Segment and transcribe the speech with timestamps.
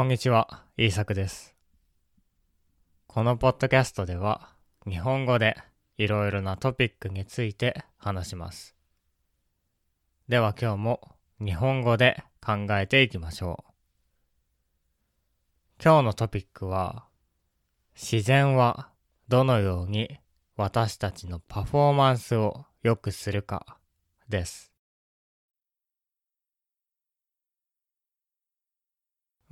[0.00, 1.54] こんにちは、イーサクです。
[3.06, 4.48] このポッドキャストでは、
[4.88, 5.58] 日本語で
[5.98, 8.74] いろいろなトピックについて話します。
[10.26, 13.72] では今日も日本語で考えていきましょう。
[15.84, 17.04] 今日のトピックは、
[17.94, 18.88] 自然は
[19.28, 20.18] どのように
[20.56, 23.76] 私たちのパフォーマンスを良くするか
[24.30, 24.69] です。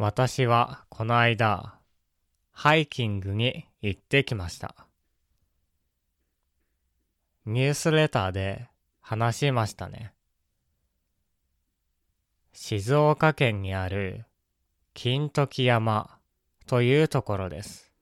[0.01, 1.75] 私はこの間、
[2.53, 4.87] ハイキングに行ってきました。
[7.47, 8.69] ニュースレターで
[9.01, 10.13] 話しましたね。
[12.53, 14.27] 静岡県にある
[14.95, 16.21] 金時山
[16.69, 17.93] というところです。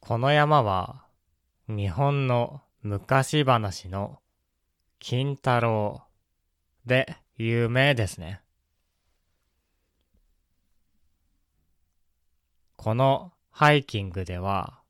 [0.00, 1.04] この山は
[1.68, 4.20] 日本の昔話の
[4.98, 6.04] 金太郎
[6.86, 8.41] で有名ですね。
[12.82, 14.80] このハイキングでは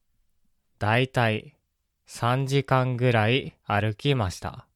[0.79, 1.55] だいたい
[2.09, 4.67] 3時間ぐらい歩きました。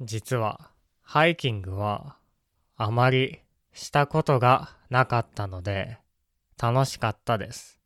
[0.00, 0.72] 実は
[1.02, 2.16] ハイキングは
[2.74, 3.38] あまり
[3.72, 5.98] したことがなかったので
[6.60, 7.78] 楽しかったです。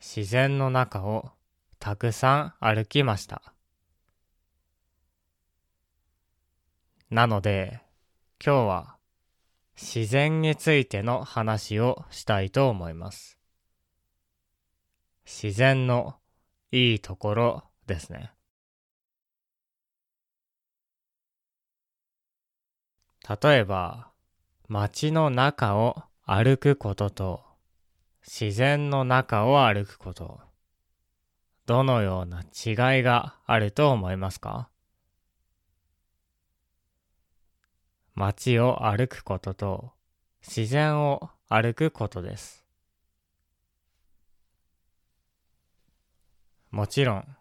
[0.00, 1.32] 自然の中を
[1.78, 3.52] たくさん歩きました。
[7.10, 7.86] なので
[8.44, 8.96] 今日は
[9.76, 13.36] 自然についての話をしたいと思います。
[15.26, 16.14] 自然の
[16.70, 18.30] いいところですね。
[23.42, 24.12] 例えば、
[24.68, 27.42] 街の中を歩くことと
[28.24, 30.40] 自然の中を歩くこと、
[31.66, 34.70] どのような違いがあると思いますか？
[38.18, 39.92] 街を歩くことと
[40.44, 42.64] 自然を歩くことです。
[46.72, 47.36] もちろん、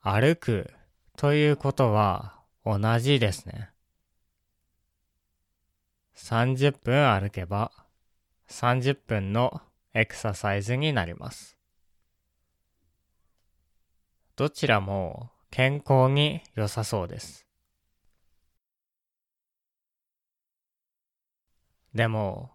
[0.00, 0.72] 歩く
[1.18, 3.70] ということは同じですね。
[6.16, 7.70] 30分歩けば
[8.48, 9.60] 30分の
[9.92, 11.58] エクササイズになります。
[14.34, 17.45] どちらも健康に良さそうです。
[21.96, 22.50] でも、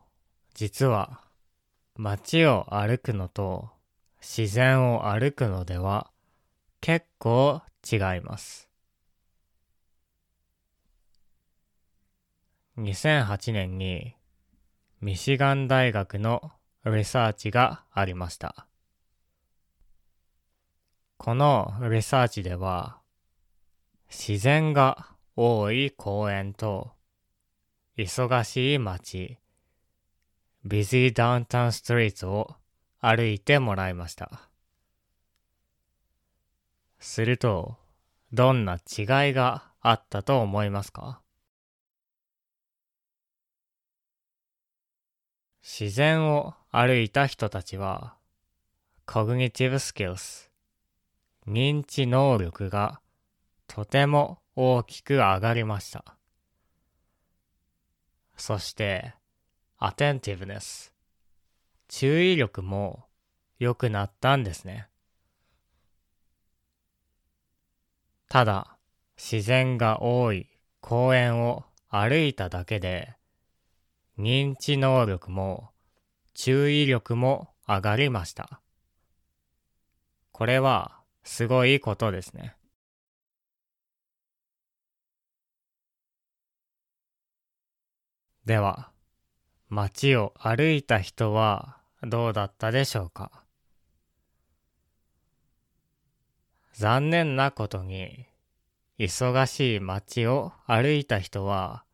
[0.53, 1.19] 実は
[1.95, 3.69] 街を歩くのと
[4.21, 6.11] 自然を歩くのでは
[6.79, 7.59] 結構
[7.91, 8.69] 違います。
[12.77, 14.13] 2008年に
[14.99, 16.51] ミシガン大学の
[16.85, 18.67] リサーチがありました。
[21.17, 22.99] このリサーチでは
[24.07, 26.91] 自然が多い公園と
[27.97, 29.37] 忙しい街、
[30.63, 32.55] ビジーダウンタウンストリートを
[33.01, 34.49] 歩いてもらいました。
[36.99, 37.75] すると、
[38.31, 41.21] どんな違いがあったと思いますか？
[45.61, 48.15] 自然を歩いた人たちは、
[49.05, 50.49] cognitive skills、
[51.45, 53.01] 認知能力が
[53.67, 56.15] とても大きく上がりました。
[58.37, 59.13] そして、
[59.79, 60.91] attentiveness、
[61.87, 63.05] 注意力も
[63.59, 64.87] 良くなったんですね。
[68.29, 68.77] ただ、
[69.17, 70.47] 自然が多い
[70.79, 73.13] 公園を歩いただけで、
[74.17, 75.69] 認知能力も
[76.33, 78.61] 注意力も上がりました。
[80.31, 82.55] これはすごいことですね。
[88.45, 88.91] では、
[89.69, 93.45] 街を歩いた人はどうだったでしょうか？
[96.73, 98.25] 残念なことに、
[98.97, 101.85] 忙しい街を歩いた人は、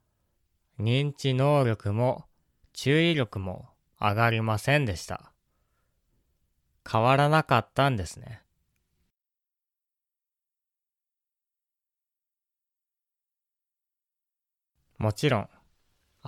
[0.79, 2.25] 認知能力も
[2.71, 3.69] 注意力も
[3.99, 5.33] 上がりませんでした。
[6.89, 8.41] 変わらなかったんですね。
[14.97, 15.49] もちろん、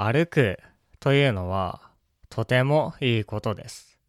[0.01, 0.57] 歩く
[1.01, 1.81] というのは
[2.29, 3.99] とてもいいことです。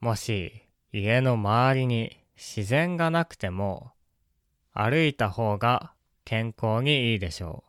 [0.00, 3.92] もし家の周りに自然がなくても
[4.72, 5.92] 歩いた方が
[6.24, 7.62] 健康にいいでしょ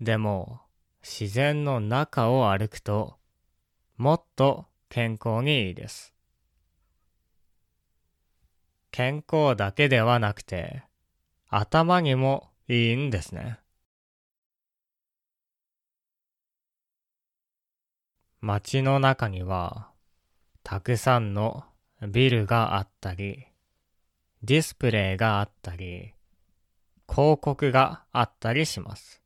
[0.00, 0.04] う。
[0.04, 0.60] でも
[1.02, 3.16] 自然の中を歩くと
[3.96, 6.14] もっと健康にいいです。
[8.90, 10.82] 健康だけではなくて、
[11.48, 13.58] 頭にもいいんですね。
[18.40, 19.90] 街の中には、
[20.62, 21.64] たくさんの
[22.00, 23.44] ビルがあったり、
[24.44, 26.14] ディスプレイがあったり、
[27.08, 29.20] 広告があったりします。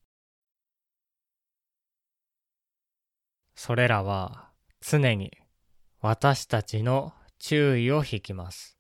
[3.54, 4.48] それらは
[4.80, 5.30] 常に
[6.00, 8.78] 私たちの注意を引きます。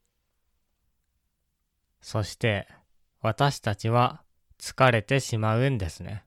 [2.00, 2.66] そして
[3.20, 4.23] 私たちは
[4.66, 6.24] 疲れてしまうんですね。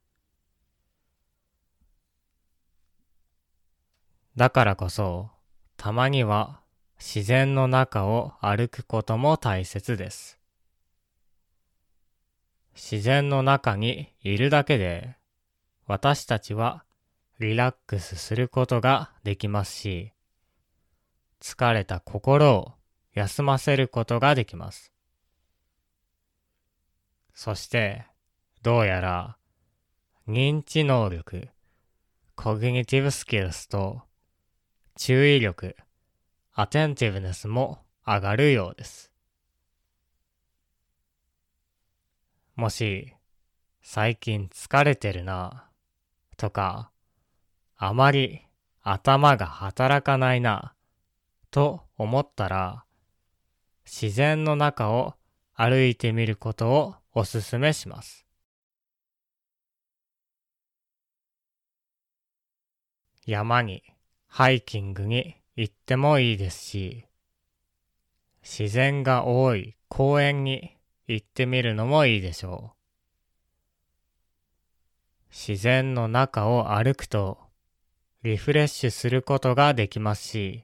[4.36, 5.32] だからこそ、
[5.76, 6.60] たまには
[7.00, 10.40] 自然の中を歩くことも大切です。
[12.76, 15.16] 自然の中にいるだけで、
[15.88, 16.84] 私たちは
[17.40, 20.14] リラックスすることができますし、
[21.42, 22.74] 疲れた心を
[23.16, 24.94] 休ませることができます。
[27.34, 28.06] そして、
[28.68, 29.38] どうやら、
[30.28, 31.48] 認知能力、
[32.36, 34.02] コグニティブスキルスと、
[34.98, 35.78] 注意力、
[36.52, 39.14] アテンティブネスも上がるようです。
[42.58, 43.14] もし、
[43.82, 45.70] 最近疲れてるな、
[46.36, 46.92] とか、
[47.78, 48.42] あまり
[48.82, 50.74] 頭が働かないな、
[51.52, 52.84] と思ったら、
[53.86, 55.14] 自然の中を
[55.54, 58.27] 歩いてみることをおすすめします。
[63.28, 63.84] 山に
[64.28, 67.06] ハイキングに行ってもいいですし、
[68.42, 70.78] 自然が多い公園に
[71.08, 72.78] 行ってみるのもいいでしょう。
[75.30, 77.38] 自然の中を歩くと
[78.24, 80.64] リフレッシュすることができますし、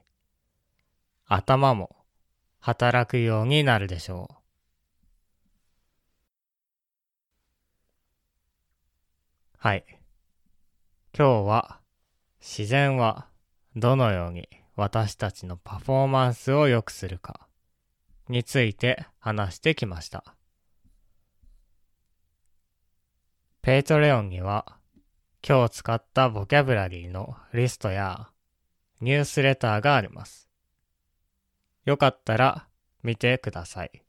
[1.26, 1.94] 頭も
[2.60, 4.36] 働くようになるでしょう。
[9.58, 9.84] はい。
[11.14, 11.83] 今日は
[12.46, 13.26] 自然は
[13.74, 14.46] どのように
[14.76, 17.48] 私たちのパフォーマンスを良くするか
[18.28, 20.36] について話してきました。
[23.62, 24.76] Patreon には
[25.46, 28.28] 今日使ったボキャブラリーのリストや
[29.00, 30.46] ニュースレターがあります。
[31.86, 32.68] よかったら
[33.02, 34.02] 見てください。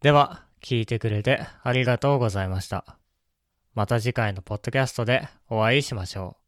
[0.00, 2.97] では、聞いてくれてありがとうございました。
[3.78, 6.47] また次回のポッドキャストでお会いしましょう。